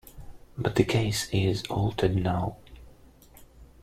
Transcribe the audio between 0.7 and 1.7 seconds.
the case is